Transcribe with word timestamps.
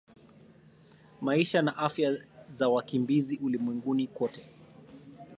Maisha 1.21 1.61
na 1.61 1.77
Afya 1.77 2.17
za 2.49 2.69
wakimbizi 2.69 3.37
ulimwenguni 3.43 4.07
kote 4.07 4.49